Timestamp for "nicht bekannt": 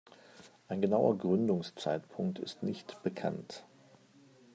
2.63-3.63